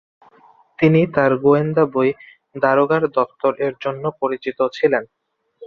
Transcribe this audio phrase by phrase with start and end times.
[0.79, 2.09] তিনি তাঁর গোয়েন্দা বই
[2.55, 5.03] “দারোগার দপ্তর”-এর জন্য পরিচিত ছিলেন।